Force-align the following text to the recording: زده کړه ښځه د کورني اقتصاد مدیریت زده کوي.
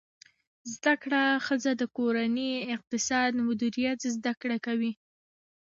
زده 0.75 0.93
کړه 1.01 1.23
ښځه 1.45 1.71
د 1.81 1.83
کورني 1.97 2.51
اقتصاد 2.75 3.31
مدیریت 3.47 3.99
زده 4.15 4.33
کوي. 4.65 4.91